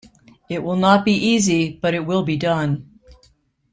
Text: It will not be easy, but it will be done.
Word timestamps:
It 0.49 0.63
will 0.63 0.77
not 0.77 1.05
be 1.05 1.11
easy, 1.13 1.77
but 1.79 1.93
it 1.93 2.07
will 2.07 2.23
be 2.23 2.35
done. 2.35 2.89